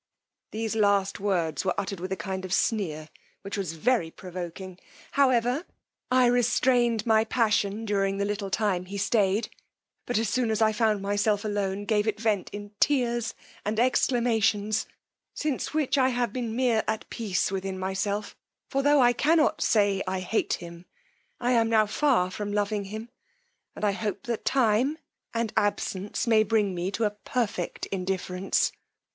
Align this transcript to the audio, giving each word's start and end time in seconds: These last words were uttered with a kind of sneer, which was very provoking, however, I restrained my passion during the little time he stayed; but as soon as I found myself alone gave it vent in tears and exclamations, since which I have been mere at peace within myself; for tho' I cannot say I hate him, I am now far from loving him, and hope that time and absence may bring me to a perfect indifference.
These 0.49 0.75
last 0.75 1.19
words 1.19 1.63
were 1.63 1.75
uttered 1.79 1.99
with 1.99 2.11
a 2.11 2.15
kind 2.17 2.43
of 2.43 2.51
sneer, 2.55 3.09
which 3.43 3.55
was 3.55 3.73
very 3.73 4.09
provoking, 4.09 4.79
however, 5.11 5.63
I 6.09 6.25
restrained 6.25 7.05
my 7.05 7.23
passion 7.23 7.85
during 7.85 8.17
the 8.17 8.25
little 8.25 8.49
time 8.49 8.85
he 8.85 8.97
stayed; 8.97 9.49
but 10.07 10.17
as 10.17 10.27
soon 10.27 10.49
as 10.49 10.59
I 10.59 10.71
found 10.71 11.03
myself 11.03 11.45
alone 11.45 11.85
gave 11.85 12.07
it 12.07 12.19
vent 12.19 12.49
in 12.49 12.71
tears 12.79 13.35
and 13.63 13.79
exclamations, 13.79 14.87
since 15.35 15.71
which 15.71 15.99
I 15.99 16.09
have 16.09 16.33
been 16.33 16.55
mere 16.55 16.83
at 16.87 17.07
peace 17.11 17.51
within 17.51 17.77
myself; 17.77 18.35
for 18.71 18.81
tho' 18.81 18.99
I 18.99 19.13
cannot 19.13 19.61
say 19.61 20.01
I 20.07 20.21
hate 20.21 20.53
him, 20.53 20.85
I 21.39 21.51
am 21.51 21.69
now 21.69 21.85
far 21.85 22.31
from 22.31 22.51
loving 22.51 22.85
him, 22.85 23.09
and 23.75 23.85
hope 23.85 24.23
that 24.23 24.45
time 24.45 24.97
and 25.31 25.53
absence 25.55 26.25
may 26.25 26.41
bring 26.41 26.73
me 26.73 26.89
to 26.89 27.03
a 27.03 27.11
perfect 27.11 27.85
indifference. 27.91 28.71